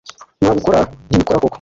[0.39, 1.49] Ntabwo ukora, ntubikora koko